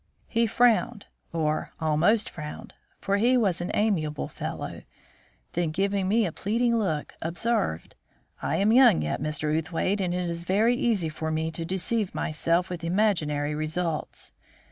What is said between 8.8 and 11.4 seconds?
yet, Mr. Outhwaite, and it is very easy for